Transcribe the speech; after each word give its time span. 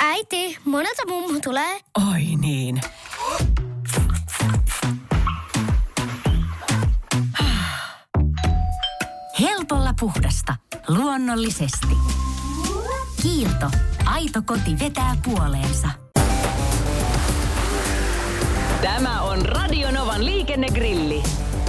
Äiti, 0.00 0.58
monelta 0.64 1.02
mummu 1.08 1.40
tulee? 1.40 1.80
Oi 2.12 2.22
niin. 2.40 2.80
Helpolla 9.40 9.94
puhdasta. 10.00 10.56
Luonnollisesti. 10.88 11.96
Kiilto. 13.22 13.70
Aito 14.04 14.42
koti 14.42 14.78
vetää 14.78 15.16
puoleensa. 15.24 15.88
Tämä 18.82 19.22
on 19.22 19.46
Radionovan 19.46 20.24
liikennegrilli. 20.24 21.22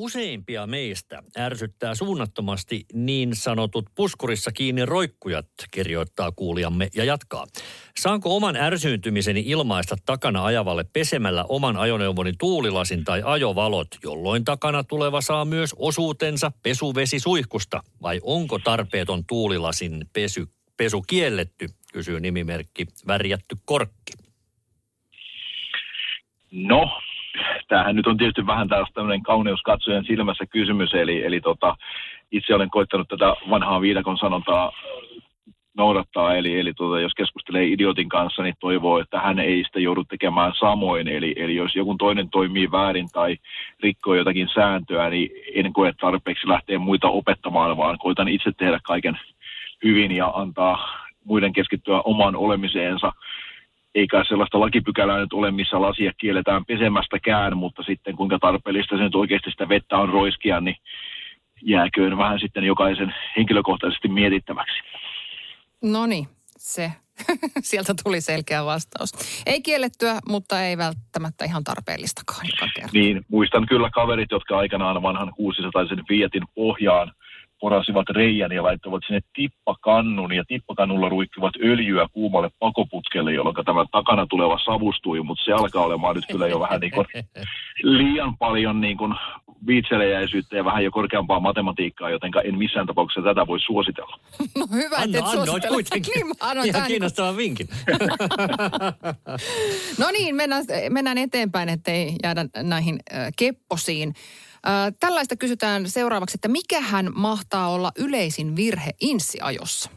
Useimpia 0.00 0.66
meistä 0.66 1.22
ärsyttää 1.38 1.94
suunnattomasti 1.94 2.84
niin 2.92 3.36
sanotut 3.36 3.86
puskurissa 3.94 4.52
kiinni 4.52 4.86
roikkujat, 4.86 5.46
kirjoittaa 5.70 6.32
kuulijamme 6.32 6.88
ja 6.94 7.04
jatkaa. 7.04 7.46
Saanko 8.00 8.36
oman 8.36 8.56
ärsyyntymisen 8.56 9.36
ilmaista 9.36 9.96
takana 10.06 10.44
ajavalle 10.44 10.84
pesemällä 10.92 11.44
oman 11.48 11.76
ajoneuvoni 11.76 12.32
tuulilasin 12.38 13.04
tai 13.04 13.22
ajovalot, 13.24 13.88
jolloin 14.02 14.44
takana 14.44 14.84
tuleva 14.84 15.20
saa 15.20 15.44
myös 15.44 15.74
osuutensa 15.78 16.52
pesuvesisuihkusta? 16.62 17.82
Vai 18.02 18.20
onko 18.22 18.58
tarpeeton 18.58 19.24
tuulilasin 19.26 20.06
pesy, 20.12 20.46
pesu 20.76 21.02
kielletty, 21.02 21.68
kysyy 21.92 22.20
nimimerkki 22.20 22.86
Värjätty 23.06 23.56
Korkki. 23.64 24.12
No, 26.50 26.90
tämähän 27.68 27.96
nyt 27.96 28.06
on 28.06 28.16
tietysti 28.16 28.46
vähän 28.46 28.68
tämmöinen 28.94 29.22
kauneuskatsojen 29.22 30.04
silmässä 30.04 30.46
kysymys, 30.46 30.94
eli, 30.94 31.24
eli 31.24 31.40
tota, 31.40 31.76
itse 32.32 32.54
olen 32.54 32.70
koittanut 32.70 33.08
tätä 33.08 33.34
vanhaa 33.50 33.80
viidakon 33.80 34.18
sanontaa 34.18 34.72
noudattaa, 35.76 36.34
eli, 36.34 36.60
eli 36.60 36.74
tota, 36.74 37.00
jos 37.00 37.14
keskustelee 37.14 37.66
idiotin 37.66 38.08
kanssa, 38.08 38.42
niin 38.42 38.54
toivoo, 38.60 38.98
että 38.98 39.20
hän 39.20 39.38
ei 39.38 39.64
sitä 39.64 39.80
joudu 39.80 40.04
tekemään 40.04 40.52
samoin, 40.58 41.08
eli, 41.08 41.34
eli 41.36 41.54
jos 41.54 41.76
joku 41.76 41.94
toinen 41.98 42.30
toimii 42.30 42.70
väärin 42.70 43.08
tai 43.12 43.36
rikkoo 43.82 44.14
jotakin 44.14 44.48
sääntöä, 44.54 45.10
niin 45.10 45.30
en 45.54 45.72
koe 45.72 45.92
tarpeeksi 46.00 46.48
lähteä 46.48 46.78
muita 46.78 47.08
opettamaan, 47.08 47.76
vaan 47.76 47.98
koitan 47.98 48.28
itse 48.28 48.50
tehdä 48.58 48.80
kaiken 48.82 49.18
hyvin 49.84 50.12
ja 50.12 50.26
antaa 50.34 50.88
muiden 51.24 51.52
keskittyä 51.52 52.00
omaan 52.00 52.36
olemiseensa 52.36 53.12
eikä 53.94 54.24
sellaista 54.28 54.60
lakipykälää 54.60 55.18
nyt 55.18 55.32
ole, 55.32 55.50
missä 55.50 55.80
lasia 55.80 56.12
kielletään 56.18 56.64
pesemästäkään, 56.64 57.56
mutta 57.56 57.82
sitten 57.82 58.16
kuinka 58.16 58.38
tarpeellista 58.38 58.96
se 58.96 59.02
nyt 59.02 59.14
oikeasti 59.14 59.50
sitä 59.50 59.68
vettä 59.68 59.98
on 59.98 60.08
roiskia, 60.08 60.60
niin 60.60 60.76
jääköön 61.62 62.18
vähän 62.18 62.40
sitten 62.40 62.64
jokaisen 62.64 63.14
henkilökohtaisesti 63.36 64.08
mietittäväksi. 64.08 64.82
No 65.82 66.06
niin, 66.06 66.28
se. 66.58 66.92
Sieltä 67.62 67.94
tuli 68.04 68.20
selkeä 68.20 68.64
vastaus. 68.64 69.10
Ei 69.46 69.62
kiellettyä, 69.62 70.18
mutta 70.28 70.62
ei 70.62 70.78
välttämättä 70.78 71.44
ihan 71.44 71.64
tarpeellistakaan 71.64 72.46
joka 72.46 72.72
kerta. 72.74 72.90
Niin, 72.92 73.24
muistan 73.28 73.66
kyllä 73.66 73.90
kaverit, 73.90 74.30
jotka 74.30 74.58
aikanaan 74.58 75.02
vanhan 75.02 75.32
600 75.36 75.84
Fiatin 76.08 76.42
pohjaan 76.54 77.12
porasivat 77.60 78.08
reijän 78.10 78.52
ja 78.52 78.62
laittoivat 78.62 79.02
sinne 79.06 79.20
tippakannun 79.34 80.32
ja 80.32 80.44
tippakannulla 80.48 81.08
ruikkivat 81.08 81.54
öljyä 81.64 82.06
kuumalle 82.12 82.50
pakoputkelle, 82.58 83.32
jolloin 83.32 83.64
tämä 83.64 83.84
takana 83.92 84.26
tuleva 84.26 84.58
savustui, 84.64 85.22
mutta 85.22 85.44
se 85.44 85.52
alkaa 85.52 85.84
olemaan 85.84 86.16
nyt 86.16 86.24
kyllä 86.32 86.48
jo 86.48 86.60
vähän 86.60 86.80
niin 86.80 86.92
kuin 86.92 87.06
liian 87.98 88.36
paljon 88.36 88.80
niin 88.80 88.96
kuin 88.96 89.14
viitselejäisyyttä 89.66 90.56
ja 90.56 90.64
vähän 90.64 90.84
jo 90.84 90.90
korkeampaa 90.90 91.40
matematiikkaa, 91.40 92.10
joten 92.10 92.30
en 92.44 92.58
missään 92.58 92.86
tapauksessa 92.86 93.28
tätä 93.28 93.46
voi 93.46 93.60
suositella. 93.60 94.18
No 94.58 94.66
hyvä, 94.72 94.96
että 95.04 95.18
et 95.18 95.24
annoit 95.24 95.66
kuitenkin. 95.66 96.12
Niin, 96.14 96.34
annoin 96.40 96.66
Ihan 96.66 96.72
tähän 96.72 96.88
kiinnostavan 96.88 97.36
vinkin. 97.36 97.68
No 99.98 100.10
niin, 100.10 100.36
mennään, 100.36 100.64
mennään 100.90 101.18
eteenpäin, 101.18 101.68
ettei 101.68 102.14
jäädä 102.22 102.46
näihin 102.62 103.00
äh, 103.14 103.32
kepposiin. 103.38 104.14
Tällaista 105.00 105.36
kysytään 105.36 105.88
seuraavaksi, 105.88 106.36
että 106.36 106.48
mikähän 106.48 107.08
mahtaa 107.14 107.68
olla 107.68 107.90
yleisin 107.98 108.56
virhe 108.56 108.90
insiajossa? 109.00 109.90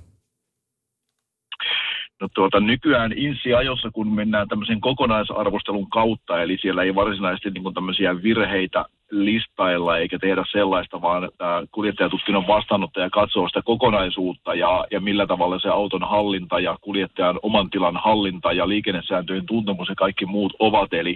No 2.21 2.27
tuota, 2.35 2.59
nykyään 2.59 3.11
insi-ajossa, 3.17 3.91
kun 3.91 4.15
mennään 4.15 4.47
tämmöisen 4.47 4.81
kokonaisarvostelun 4.81 5.89
kautta, 5.89 6.41
eli 6.41 6.57
siellä 6.61 6.83
ei 6.83 6.95
varsinaisesti 6.95 7.49
niin 7.49 7.73
tämmöisiä 7.73 8.23
virheitä 8.23 8.85
listailla 9.13 9.97
eikä 9.97 10.19
tehdä 10.19 10.43
sellaista, 10.51 11.01
vaan 11.01 11.29
tämä 11.37 11.63
kuljettajatutkinnon 11.71 12.47
vastaanottaja 12.47 13.09
katsoo 13.09 13.47
sitä 13.47 13.61
kokonaisuutta 13.61 14.55
ja, 14.55 14.85
ja 14.91 15.01
millä 15.01 15.27
tavalla 15.27 15.59
se 15.59 15.69
auton 15.69 16.03
hallinta 16.03 16.59
ja 16.59 16.77
kuljettajan 16.81 17.39
oman 17.43 17.69
tilan 17.69 17.97
hallinta 17.97 18.53
ja 18.53 18.69
liikennesääntöjen 18.69 19.45
tuntemus 19.45 19.89
ja 19.89 19.95
kaikki 19.95 20.25
muut 20.25 20.53
ovat. 20.59 20.93
Eli, 20.93 21.15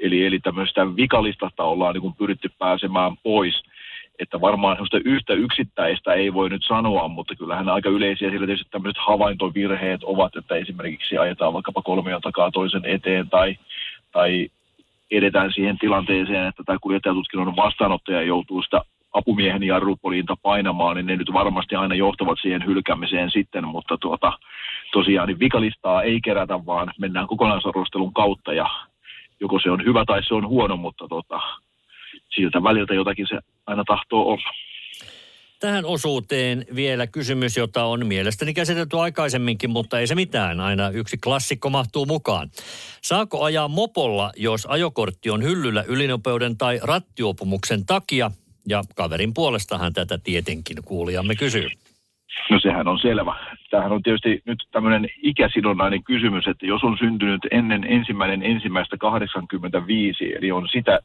eli, 0.00 0.26
eli 0.26 0.40
tämmöistä 0.40 0.96
vikalistasta 0.96 1.64
ollaan 1.64 1.94
niin 1.94 2.02
kuin 2.02 2.14
pyritty 2.14 2.50
pääsemään 2.58 3.12
pois– 3.22 3.62
että 4.18 4.40
varmaan 4.40 4.76
sellaista 4.76 4.98
yhtä 5.04 5.32
yksittäistä 5.32 6.12
ei 6.12 6.34
voi 6.34 6.48
nyt 6.48 6.62
sanoa, 6.68 7.08
mutta 7.08 7.34
kyllähän 7.36 7.68
aika 7.68 7.88
yleisiä 7.88 8.30
sillä 8.30 8.46
tietysti 8.46 8.70
tämmöiset 8.70 9.02
havaintovirheet 9.06 10.04
ovat, 10.04 10.36
että 10.36 10.54
esimerkiksi 10.54 11.18
ajetaan 11.18 11.52
vaikkapa 11.52 11.82
kolmea 11.82 12.20
takaa 12.20 12.50
toisen 12.50 12.84
eteen 12.84 13.30
tai, 13.30 13.56
tai 14.12 14.48
edetään 15.10 15.52
siihen 15.52 15.78
tilanteeseen, 15.78 16.46
että 16.46 16.62
tämä 16.66 16.78
kuljettajatutkinnon 16.82 17.56
vastaanottaja 17.56 18.22
joutuu 18.22 18.62
sitä 18.62 18.80
apumiehen 19.12 19.62
jarrupoliinta 19.62 20.34
painamaan, 20.42 20.96
niin 20.96 21.06
ne 21.06 21.16
nyt 21.16 21.32
varmasti 21.32 21.74
aina 21.74 21.94
johtavat 21.94 22.38
siihen 22.42 22.66
hylkäämiseen 22.66 23.30
sitten, 23.30 23.68
mutta 23.68 23.98
tuota, 24.00 24.32
tosiaan 24.92 25.28
niin 25.28 25.38
vikalistaa 25.38 26.02
ei 26.02 26.20
kerätä, 26.20 26.66
vaan 26.66 26.92
mennään 26.98 27.26
kokonaisarvostelun 27.26 28.14
kautta 28.14 28.52
ja 28.52 28.66
joko 29.40 29.58
se 29.58 29.70
on 29.70 29.84
hyvä 29.84 30.04
tai 30.06 30.24
se 30.24 30.34
on 30.34 30.48
huono, 30.48 30.76
mutta 30.76 31.08
tuota, 31.08 31.40
siltä 32.34 32.62
väliltä 32.62 32.94
jotakin 32.94 33.26
se 33.28 33.38
aina 33.66 33.84
tahtoo 33.86 34.28
olla. 34.28 34.50
Tähän 35.64 35.84
osuuteen 35.84 36.64
vielä 36.74 37.06
kysymys, 37.06 37.56
jota 37.56 37.84
on 37.84 38.06
mielestäni 38.06 38.54
käsitelty 38.54 38.98
aikaisemminkin, 38.98 39.70
mutta 39.70 39.98
ei 39.98 40.06
se 40.06 40.14
mitään. 40.14 40.60
Aina 40.60 40.88
yksi 40.88 41.18
klassikko 41.18 41.70
mahtuu 41.70 42.06
mukaan. 42.06 42.48
Saako 43.02 43.42
ajaa 43.42 43.68
mopolla, 43.68 44.32
jos 44.36 44.66
ajokortti 44.66 45.30
on 45.30 45.42
hyllyllä 45.42 45.84
ylinopeuden 45.88 46.56
tai 46.56 46.80
rattiopumuksen 46.82 47.86
takia? 47.86 48.30
Ja 48.68 48.82
kaverin 48.96 49.34
puolestahan 49.34 49.92
tätä 49.92 50.18
tietenkin 50.18 50.76
kuulijamme 50.84 51.34
kysyy. 51.34 51.68
No 52.50 52.60
sehän 52.60 52.88
on 52.88 52.98
selvä. 52.98 53.34
Tämähän 53.70 53.92
on 53.92 54.02
tietysti 54.02 54.42
nyt 54.46 54.58
tämmöinen 54.72 55.08
ikäsidonnainen 55.22 56.04
kysymys, 56.04 56.46
että 56.46 56.66
jos 56.66 56.82
on 56.82 56.98
syntynyt 56.98 57.40
ennen 57.50 57.84
ensimmäinen 57.84 58.42
ensimmäistä 58.42 58.96
85, 58.96 60.34
eli 60.34 60.52
on 60.52 60.68
sitä 60.72 61.00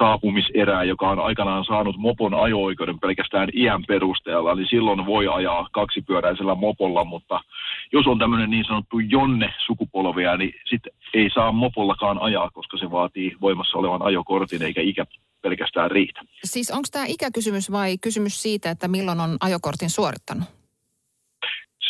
saapumiserää, 0.00 0.84
joka 0.84 1.10
on 1.10 1.18
aikanaan 1.18 1.64
saanut 1.64 1.96
mopon 1.96 2.34
ajo-oikeuden 2.34 3.00
pelkästään 3.00 3.48
iän 3.54 3.84
perusteella, 3.88 4.54
niin 4.54 4.68
silloin 4.70 5.06
voi 5.06 5.28
ajaa 5.28 5.68
kaksipyöräisellä 5.72 6.54
mopolla, 6.54 7.04
mutta 7.04 7.40
jos 7.92 8.06
on 8.06 8.18
tämmöinen 8.18 8.50
niin 8.50 8.64
sanottu 8.64 8.98
jonne-sukupolvia, 8.98 10.36
niin 10.36 10.54
sitten 10.70 10.92
ei 11.14 11.30
saa 11.34 11.52
mopollakaan 11.52 12.22
ajaa, 12.22 12.50
koska 12.50 12.76
se 12.78 12.90
vaatii 12.90 13.36
voimassa 13.40 13.78
olevan 13.78 14.02
ajokortin 14.02 14.62
eikä 14.62 14.80
ikä 14.80 15.06
pelkästään 15.42 15.90
riitä. 15.90 16.20
Siis 16.44 16.70
onko 16.70 16.88
tämä 16.92 17.04
ikäkysymys 17.08 17.72
vai 17.72 17.98
kysymys 17.98 18.42
siitä, 18.42 18.70
että 18.70 18.88
milloin 18.88 19.20
on 19.20 19.36
ajokortin 19.40 19.90
suorittanut? 19.90 20.59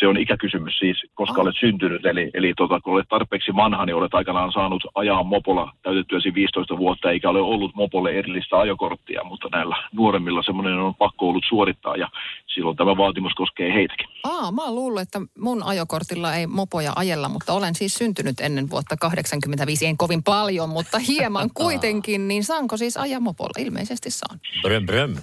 Se 0.01 0.07
on 0.07 0.17
ikäkysymys 0.17 0.79
siis, 0.79 0.97
koska 1.13 1.41
oh. 1.41 1.43
olet 1.43 1.55
syntynyt. 1.59 2.05
Eli, 2.05 2.31
eli 2.33 2.53
tota, 2.57 2.79
kun 2.79 2.93
olet 2.93 3.09
tarpeeksi 3.09 3.55
vanha, 3.55 3.85
niin 3.85 3.95
olet 3.95 4.13
aikanaan 4.13 4.51
saanut 4.51 4.83
ajaa 4.95 5.23
mopolla 5.23 5.71
täytettyäsi 5.83 6.33
15 6.33 6.77
vuotta, 6.77 7.11
eikä 7.11 7.29
ole 7.29 7.41
ollut 7.41 7.75
mopolle 7.75 8.11
erillistä 8.11 8.59
ajokorttia, 8.59 9.23
mutta 9.23 9.47
näillä 9.51 9.75
nuoremmilla 9.93 10.43
semmoinen 10.43 10.73
on 10.73 10.95
pakko 10.95 11.29
ollut 11.29 11.45
suorittaa 11.49 11.95
ja 11.95 12.07
silloin 12.53 12.77
tämä 12.77 12.97
vaatimus 12.97 13.33
koskee 13.33 13.73
heitäkin. 13.73 14.07
Aa, 14.23 14.51
mä 14.51 14.63
oon 14.63 14.75
luullut, 14.75 15.01
että 15.01 15.21
mun 15.39 15.63
ajokortilla 15.63 16.35
ei 16.35 16.47
mopoja 16.47 16.93
ajella, 16.95 17.29
mutta 17.29 17.53
olen 17.53 17.75
siis 17.75 17.93
syntynyt 17.95 18.39
ennen 18.39 18.69
vuotta 18.69 18.97
85, 18.97 19.85
en 19.85 19.97
kovin 19.97 20.23
paljon, 20.23 20.69
mutta 20.69 20.99
hieman 20.99 21.49
kuitenkin, 21.63 22.27
niin 22.27 22.43
saanko 22.43 22.77
siis 22.77 22.97
ajaa 22.97 23.19
mopolla? 23.19 23.59
Ilmeisesti 23.59 24.11
saan. 24.11 24.39
Bröm, 24.61 24.85
bröm. 24.85 25.15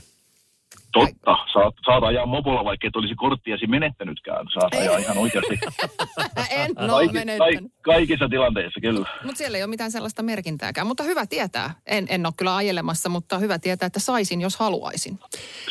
Totta, 0.93 1.37
saat, 1.52 1.75
saat 1.85 2.05
ajaa 2.05 2.26
mopolla, 2.26 2.64
vaikka 2.64 2.88
et 2.88 2.96
olisi 2.96 3.14
korttiasi 3.14 3.67
menettänytkään. 3.67 4.46
Saat 4.55 4.75
ajaa 4.75 4.99
ihan 4.99 5.19
oikeasti. 5.19 5.58
en 6.61 6.70
no 6.79 6.94
Kaikki, 6.94 7.14
menettänyt. 7.14 7.73
kaikissa 7.82 8.29
tilanteissa, 8.29 8.81
kyllä. 8.81 9.08
Mutta 9.25 9.38
siellä 9.38 9.58
ei 9.58 9.62
ole 9.62 9.70
mitään 9.70 9.90
sellaista 9.90 10.23
merkintääkään. 10.23 10.87
Mutta 10.87 11.02
hyvä 11.02 11.26
tietää. 11.26 11.75
En, 11.87 12.06
en 12.08 12.26
ole 12.26 12.35
kyllä 12.37 12.56
ajelemassa, 12.56 13.08
mutta 13.08 13.38
hyvä 13.38 13.58
tietää, 13.58 13.87
että 13.87 14.00
saisin, 14.00 14.40
jos 14.40 14.56
haluaisin. 14.56 15.19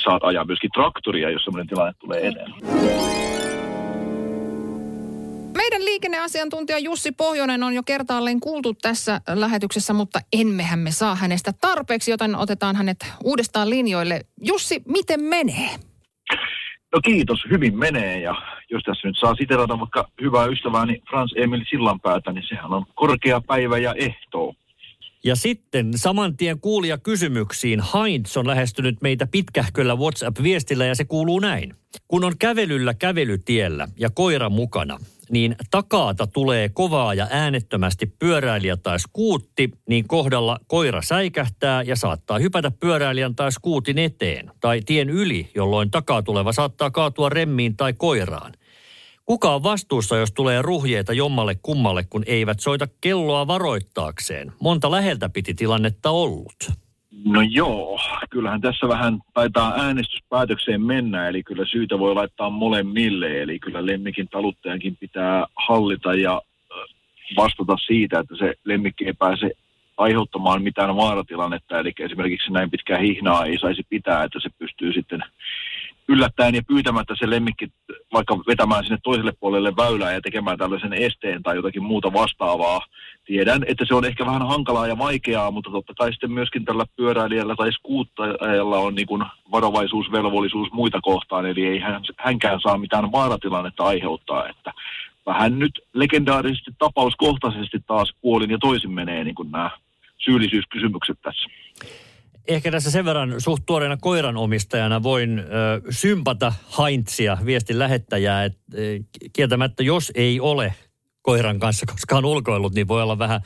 Saat 0.03 0.23
ajaa 0.23 0.45
myöskin 0.45 0.69
traktoria, 0.73 1.29
jos 1.29 1.43
sellainen 1.43 1.67
tilanne 1.67 1.93
tulee 1.99 2.27
eteen. 2.27 2.53
Liikenneasiantuntija 5.97 6.79
Jussi 6.79 7.11
Pohjonen 7.11 7.63
on 7.63 7.73
jo 7.73 7.83
kertaalleen 7.83 8.39
kuultu 8.39 8.73
tässä 8.73 9.21
lähetyksessä, 9.35 9.93
mutta 9.93 10.19
emmehän 10.33 10.79
me 10.79 10.91
saa 10.91 11.15
hänestä 11.15 11.53
tarpeeksi, 11.61 12.11
joten 12.11 12.35
otetaan 12.35 12.75
hänet 12.75 12.97
uudestaan 13.23 13.69
linjoille. 13.69 14.21
Jussi, 14.41 14.81
miten 14.87 15.21
menee? 15.21 15.69
No 16.93 17.01
kiitos, 17.05 17.39
hyvin 17.51 17.77
menee 17.77 18.19
ja 18.19 18.35
jos 18.69 18.83
tässä 18.83 19.07
nyt 19.07 19.17
saa 19.19 19.35
siterata 19.35 19.79
vaikka 19.79 20.07
hyvää 20.21 20.45
ystävääni 20.45 21.01
Frans 21.09 21.33
Emil 21.35 21.61
Sillanpäätä, 21.69 22.31
niin 22.31 22.45
sehän 22.49 22.73
on 22.73 22.85
korkea 22.95 23.41
päivä 23.41 23.77
ja 23.77 23.93
ehtoo. 23.93 24.53
Ja 25.23 25.35
sitten 25.35 25.91
saman 25.95 26.37
tien 26.37 26.59
kuulija 26.59 26.97
kysymyksiin. 26.97 27.81
Heinz 27.93 28.37
on 28.37 28.47
lähestynyt 28.47 29.01
meitä 29.01 29.27
pitkähköllä 29.27 29.95
WhatsApp-viestillä 29.95 30.85
ja 30.85 30.95
se 30.95 31.05
kuuluu 31.05 31.39
näin. 31.39 31.75
Kun 32.07 32.23
on 32.23 32.37
kävelyllä 32.39 32.93
kävelytiellä 32.93 33.87
ja 33.99 34.09
koira 34.09 34.49
mukana, 34.49 34.97
niin 35.31 35.55
takaata 35.71 36.27
tulee 36.27 36.69
kovaa 36.69 37.13
ja 37.13 37.27
äänettömästi 37.29 38.05
pyöräilijä 38.19 38.77
tai 38.77 38.99
skuutti, 38.99 39.71
niin 39.89 40.07
kohdalla 40.07 40.59
koira 40.67 41.01
säikähtää 41.01 41.81
ja 41.81 41.95
saattaa 41.95 42.39
hypätä 42.39 42.71
pyöräilijän 42.71 43.35
tai 43.35 43.51
skuutin 43.51 43.99
eteen 43.99 44.51
tai 44.59 44.81
tien 44.85 45.09
yli, 45.09 45.51
jolloin 45.55 45.91
takaa 45.91 46.21
tuleva 46.21 46.53
saattaa 46.53 46.91
kaatua 46.91 47.29
remmiin 47.29 47.77
tai 47.77 47.93
koiraan. 47.93 48.53
Kuka 49.25 49.55
on 49.55 49.63
vastuussa, 49.63 50.17
jos 50.17 50.31
tulee 50.31 50.61
ruhjeita 50.61 51.13
jommalle 51.13 51.55
kummalle, 51.55 52.03
kun 52.03 52.23
eivät 52.25 52.59
soita 52.59 52.87
kelloa 53.01 53.47
varoittaakseen? 53.47 54.51
Monta 54.59 54.91
läheltä 54.91 55.29
piti 55.29 55.53
tilannetta 55.53 56.09
ollut. 56.09 56.86
No 57.25 57.41
joo, 57.41 57.99
kyllähän 58.29 58.61
tässä 58.61 58.87
vähän 58.87 59.19
taitaa 59.33 59.73
äänestyspäätökseen 59.77 60.81
mennä, 60.81 61.27
eli 61.27 61.43
kyllä 61.43 61.65
syytä 61.65 61.99
voi 61.99 62.13
laittaa 62.13 62.49
molemmille, 62.49 63.41
eli 63.41 63.59
kyllä 63.59 63.85
lemmikin 63.85 64.27
taluttajankin 64.27 64.97
pitää 64.99 65.45
hallita 65.67 66.13
ja 66.13 66.41
vastata 67.37 67.77
siitä, 67.77 68.19
että 68.19 68.35
se 68.35 68.53
lemmikki 68.65 69.05
ei 69.05 69.13
pääse 69.13 69.51
aiheuttamaan 69.97 70.61
mitään 70.61 70.95
vaaratilannetta, 70.95 71.79
eli 71.79 71.93
esimerkiksi 71.99 72.51
näin 72.51 72.71
pitkää 72.71 72.97
hihnaa 72.97 73.45
ei 73.45 73.57
saisi 73.57 73.83
pitää, 73.89 74.23
että 74.23 74.39
se 74.39 74.49
pystyy 74.59 74.93
sitten 74.93 75.23
yllättäen 76.07 76.55
ja 76.55 76.61
pyytämättä 76.67 77.13
se 77.19 77.29
lemmikki 77.29 77.71
vaikka 78.17 78.37
vetämään 78.47 78.83
sinne 78.83 78.97
toiselle 79.03 79.33
puolelle 79.39 79.75
väylää 79.75 80.13
ja 80.13 80.21
tekemään 80.21 80.57
tällaisen 80.57 80.93
esteen 80.93 81.43
tai 81.43 81.55
jotakin 81.55 81.83
muuta 81.83 82.13
vastaavaa. 82.13 82.81
Tiedän, 83.25 83.63
että 83.67 83.85
se 83.87 83.95
on 83.95 84.05
ehkä 84.05 84.25
vähän 84.25 84.47
hankalaa 84.47 84.87
ja 84.87 84.97
vaikeaa, 84.97 85.51
mutta 85.51 85.71
totta 85.71 85.93
kai 85.93 86.11
sitten 86.11 86.31
myöskin 86.31 86.65
tällä 86.65 86.85
pyöräilijällä 86.95 87.55
tai 87.55 87.71
skuuttajalla 87.71 88.77
on 88.79 88.95
niin 88.95 89.07
kuin 89.07 89.23
varovaisuusvelvollisuus 89.51 90.71
muita 90.71 90.99
kohtaan, 91.01 91.45
eli 91.45 91.65
ei 91.65 91.79
hän, 91.79 92.01
hänkään 92.17 92.59
saa 92.61 92.77
mitään 92.77 93.11
vaaratilannetta 93.11 93.83
aiheuttaa, 93.83 94.47
että 94.49 94.73
vähän 95.25 95.59
nyt 95.59 95.81
legendaarisesti 95.93 96.71
tapauskohtaisesti 96.77 97.77
taas 97.87 98.13
puolin 98.21 98.51
ja 98.51 98.57
toisin 98.57 98.91
menee 98.91 99.23
niin 99.23 99.35
kuin 99.35 99.51
nämä 99.51 99.69
syyllisyyskysymykset 100.17 101.17
tässä 101.21 101.49
ehkä 102.47 102.71
tässä 102.71 102.91
sen 102.91 103.05
verran 103.05 103.41
suht 103.41 103.63
tuoreena 103.65 103.97
koiranomistajana 103.97 105.03
voin 105.03 105.39
ö, 105.39 105.43
sympata 105.89 106.53
Heinzia, 106.77 107.37
viestin 107.45 107.79
lähettäjää, 107.79 108.43
että 108.43 108.61
kieltämättä 109.33 109.83
jos 109.83 110.11
ei 110.15 110.39
ole 110.39 110.73
koiran 111.21 111.59
kanssa 111.59 111.85
koskaan 111.85 112.25
ulkoillut, 112.25 112.73
niin 112.73 112.87
voi 112.87 113.03
olla 113.03 113.19
vähän 113.19 113.41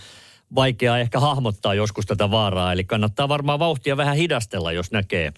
vaikeaa 0.56 1.00
ehkä 1.00 1.20
hahmottaa 1.20 1.74
joskus 1.74 2.06
tätä 2.06 2.32
vaaraa. 2.32 2.74
Eli 2.74 2.84
kannattaa 2.84 3.30
varmaan 3.30 3.60
vauhtia 3.60 3.98
vähän 3.98 4.16
hidastella, 4.16 4.72
jos 4.72 4.92
näkee 4.92 5.34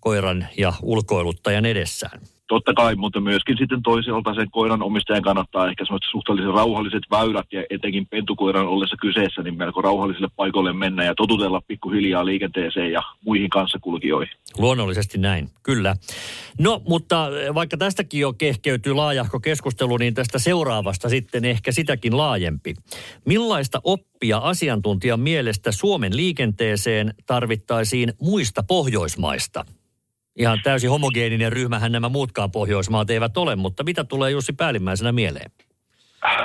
koiran 0.00 0.48
ja 0.58 0.72
ulkoiluttajan 0.82 1.66
edessään. 1.66 2.20
Totta 2.52 2.74
kai, 2.74 2.94
mutta 2.94 3.20
myöskin 3.20 3.56
sitten 3.58 3.82
toisaalta 3.82 4.34
sen 4.34 4.50
koiran 4.50 4.82
omistajan 4.82 5.22
kannattaa 5.22 5.68
ehkä 5.68 5.84
semmoiset 5.84 6.10
suhteellisen 6.10 6.54
rauhalliset 6.54 7.02
väylät 7.10 7.46
ja 7.52 7.64
etenkin 7.70 8.06
pentukoiran 8.06 8.66
ollessa 8.66 8.96
kyseessä, 9.00 9.42
niin 9.42 9.58
melko 9.58 9.82
rauhallisille 9.82 10.28
paikoille 10.36 10.72
mennä 10.72 11.04
ja 11.04 11.14
totutella 11.14 11.60
pikkuhiljaa 11.66 12.26
liikenteeseen 12.26 12.92
ja 12.92 13.02
muihin 13.24 13.50
kanssakulkijoihin. 13.50 14.34
Luonnollisesti 14.58 15.18
näin, 15.18 15.48
kyllä. 15.62 15.96
No, 16.58 16.82
mutta 16.88 17.28
vaikka 17.54 17.76
tästäkin 17.76 18.20
jo 18.20 18.32
kehkeytyy 18.32 18.94
laajahko 18.94 19.40
keskustelu, 19.40 19.96
niin 19.96 20.14
tästä 20.14 20.38
seuraavasta 20.38 21.08
sitten 21.08 21.44
ehkä 21.44 21.72
sitäkin 21.72 22.16
laajempi. 22.16 22.74
Millaista 23.26 23.80
oppia 23.84 24.38
asiantuntijan 24.38 25.20
mielestä 25.20 25.72
Suomen 25.72 26.16
liikenteeseen 26.16 27.14
tarvittaisiin 27.26 28.12
muista 28.20 28.62
Pohjoismaista? 28.62 29.64
Ihan 30.36 30.58
täysin 30.62 30.90
homogeeninen 30.90 31.52
ryhmähän 31.52 31.92
nämä 31.92 32.08
muutkaan 32.08 32.50
Pohjoismaat 32.50 33.10
eivät 33.10 33.36
ole, 33.36 33.56
mutta 33.56 33.84
mitä 33.84 34.04
tulee 34.04 34.30
Jussi 34.30 34.52
päällimmäisenä 34.52 35.12
mieleen? 35.12 35.50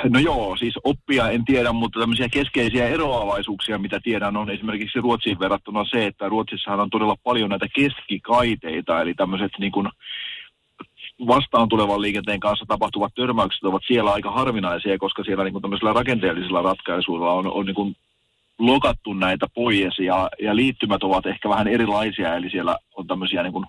No 0.10 0.19
joo, 0.19 0.56
siis 0.56 0.74
oppia 0.84 1.30
en 1.30 1.45
tiedä, 1.45 1.72
mutta 1.72 2.00
tämmöisiä 2.00 2.30
keskeisiä 2.30 2.88
eroavaisuuksia, 2.88 3.78
mitä 3.78 4.00
tiedän, 4.04 4.38
on 4.38 4.50
esimerkiksi 4.50 5.01
Ruotsiin 5.01 5.39
verrattuna 5.39 5.86
se, 5.86 6.06
että 6.06 6.30
Ruotsissahan 6.30 6.80
on 6.80 6.89
todella 6.89 7.16
paljon 7.24 7.50
näitä 7.50 7.68
keskikaiteita, 7.75 9.01
eli 9.01 9.13
tämmöiset 9.13 9.51
niin 9.60 9.72
kuin 9.72 9.90
vastaan 11.28 11.69
tulevan 11.69 12.01
liikenteen 12.01 12.40
kanssa 12.40 12.66
tapahtuvat 12.68 13.13
törmäykset 13.16 13.63
ovat 13.63 13.83
siellä 13.88 14.12
aika 14.12 14.31
harvinaisia, 14.31 14.98
koska 14.98 15.24
siellä 15.24 15.44
niin 15.44 15.54
kuin 15.54 15.62
tämmöisillä 15.62 15.94
rakenteellisilla 15.94 16.62
ratkaisuilla 16.62 17.33
on, 17.33 17.51
on 17.51 17.66
niin 17.66 17.75
kuin 17.75 17.95
lokattu 18.59 19.13
näitä 19.13 19.48
pois 19.56 20.00
ja, 20.00 20.30
ja 20.42 20.56
liittymät 20.56 21.04
ovat 21.04 21.25
ehkä 21.25 21.50
vähän 21.50 21.68
erilaisia, 21.68 22.36
eli 22.36 22.50
siellä 22.50 22.77
on 22.95 23.07
tämmöisiä 23.07 23.44
niin 23.44 23.54
kuin 23.54 23.65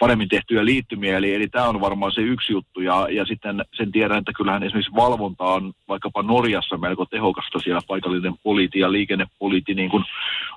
paremmin 0.00 0.28
tehtyjä 0.28 0.64
liittymiä, 0.64 1.16
eli, 1.16 1.34
eli 1.34 1.48
tämä 1.48 1.68
on 1.68 1.80
varmaan 1.80 2.12
se 2.12 2.20
yksi 2.20 2.52
juttu, 2.52 2.80
ja, 2.80 3.08
ja 3.10 3.24
sitten 3.24 3.64
sen 3.74 3.92
tiedän, 3.92 4.18
että 4.18 4.32
kyllähän 4.36 4.62
esimerkiksi 4.62 4.94
valvonta 4.96 5.44
on 5.44 5.72
vaikkapa 5.88 6.22
Norjassa 6.22 6.76
melko 6.76 7.04
tehokasta, 7.04 7.58
siellä 7.58 7.80
paikallinen 7.88 8.34
poliiti 8.42 8.78
ja 8.78 8.92
liikennepoliiti 8.92 9.74
niin 9.74 9.90
kuin 9.90 10.04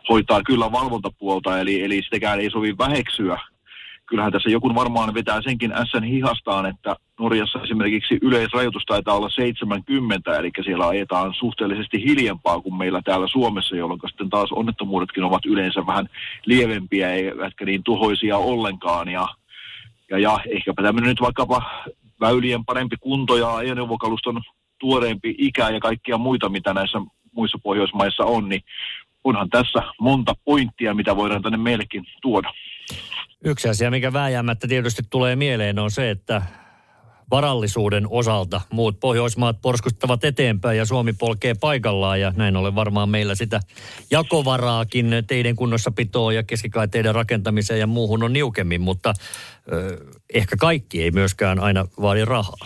hoitaa 0.10 0.42
kyllä 0.44 0.72
valvontapuolta, 0.72 1.60
eli, 1.60 1.84
eli 1.84 2.02
sitäkään 2.04 2.40
ei 2.40 2.50
sovi 2.50 2.78
väheksyä, 2.78 3.40
kyllähän 4.12 4.32
tässä 4.32 4.50
joku 4.50 4.76
varmaan 4.76 5.14
vetää 5.14 5.42
senkin 5.42 5.74
Sn 5.86 6.04
hihastaan, 6.04 6.66
että 6.66 6.96
Norjassa 7.20 7.62
esimerkiksi 7.64 8.18
yleisrajoitus 8.22 8.84
taitaa 8.86 9.16
olla 9.16 9.30
70, 9.30 10.38
eli 10.38 10.52
siellä 10.64 10.88
ajetaan 10.88 11.34
suhteellisesti 11.34 12.04
hiljempaa 12.06 12.62
kuin 12.62 12.76
meillä 12.76 13.02
täällä 13.06 13.28
Suomessa, 13.28 13.76
jolloin 13.76 14.00
sitten 14.08 14.30
taas 14.30 14.52
onnettomuudetkin 14.52 15.24
ovat 15.24 15.46
yleensä 15.46 15.86
vähän 15.86 16.10
lievempiä, 16.46 17.12
eivätkä 17.12 17.66
niin 17.66 17.84
tuhoisia 17.84 18.38
ollenkaan. 18.38 19.10
Ja, 19.10 19.28
ja, 20.10 20.18
ja 20.20 20.40
ehkäpä 20.50 20.84
tämmöinen 20.84 21.10
nyt 21.10 21.22
vaikkapa 21.22 21.62
väylien 22.20 22.66
parempi 22.66 22.96
kunto 23.00 23.38
ja 23.38 23.56
ajoneuvokaluston 23.56 24.42
tuoreempi 24.80 25.36
ikä 25.38 25.70
ja 25.70 25.80
kaikkia 25.80 26.18
muita, 26.18 26.50
mitä 26.50 26.74
näissä 26.74 27.02
muissa 27.32 27.58
Pohjoismaissa 27.64 28.24
on, 28.24 28.50
niin 28.50 28.62
onhan 29.24 29.50
tässä 29.50 29.80
monta 30.00 30.34
pointtia, 30.46 30.94
mitä 30.94 31.16
voidaan 31.16 31.42
tänne 31.42 31.58
meillekin 31.58 32.04
tuoda. 32.22 32.54
Yksi 33.44 33.70
asia, 33.70 33.92
mikä 33.92 34.14
vääjäämättä 34.14 34.68
tietysti 34.68 35.02
tulee 35.10 35.36
mieleen, 35.36 35.80
on 35.80 35.92
se, 35.92 36.10
että 36.10 36.42
varallisuuden 37.32 38.06
osalta 38.10 38.62
muut 38.72 39.00
Pohjoismaat 39.00 39.62
porskuttavat 39.62 40.24
eteenpäin 40.24 40.78
ja 40.78 40.86
Suomi 40.86 41.14
polkee 41.14 41.54
paikallaan 41.62 42.22
ja 42.22 42.34
näin 42.36 42.56
ollen 42.56 42.76
varmaan 42.76 43.10
meillä 43.10 43.36
sitä 43.36 43.60
jakovaraakin 44.12 45.12
teiden 45.28 45.56
kunnossapitoon 45.56 46.36
ja 46.36 46.44
keskikaiteiden 46.44 47.16
rakentamiseen 47.16 47.80
ja 47.80 47.88
muuhun 47.88 48.24
on 48.24 48.34
niukemmin, 48.34 48.82
mutta 48.82 49.14
ö, 49.72 49.98
ehkä 50.34 50.56
kaikki 50.60 51.04
ei 51.04 51.12
myöskään 51.12 51.60
aina 51.60 51.86
vaadi 52.02 52.26
rahaa. 52.26 52.58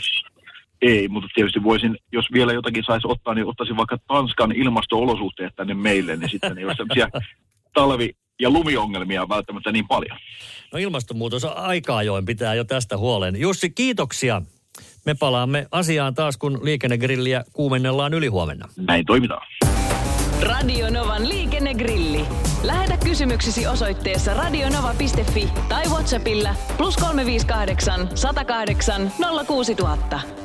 Ei, 0.81 1.07
mutta 1.07 1.29
tietysti 1.35 1.63
voisin, 1.63 1.97
jos 2.11 2.25
vielä 2.33 2.53
jotakin 2.53 2.83
saisi 2.83 3.07
ottaa, 3.07 3.33
niin 3.33 3.47
ottaisin 3.47 3.77
vaikka 3.77 3.97
Tanskan 4.07 4.51
ilmasto-olosuhteet 4.51 5.55
tänne 5.55 5.73
meille, 5.73 6.15
niin 6.15 6.29
sitten 6.29 6.57
ei 6.57 6.65
ole 6.65 6.75
talvi, 7.73 8.09
ja 8.41 8.49
lumiongelmia 8.49 9.29
välttämättä 9.29 9.71
niin 9.71 9.87
paljon. 9.87 10.17
No 10.73 10.79
ilmastonmuutos 10.79 11.45
aika 11.45 11.97
ajoin 11.97 12.25
pitää 12.25 12.53
jo 12.53 12.63
tästä 12.63 12.97
huolen. 12.97 13.35
Jussi, 13.39 13.69
kiitoksia. 13.69 14.41
Me 15.05 15.15
palaamme 15.19 15.67
asiaan 15.71 16.15
taas, 16.15 16.37
kun 16.37 16.59
liikennegrilliä 16.63 17.43
kuumennellaan 17.53 18.13
ylihuomenna. 18.13 18.67
Näin 18.77 19.05
toimitaan. 19.05 19.47
Radio 20.41 20.89
Novan 20.89 21.29
liikennegrilli. 21.29 22.21
Lähetä 22.63 22.97
kysymyksesi 22.97 23.67
osoitteessa 23.67 24.33
radionova.fi 24.33 25.49
tai 25.69 25.83
Whatsappilla 25.85 26.55
plus 26.77 26.97
358 26.97 28.09
108 28.15 29.11
06000. 29.47 30.44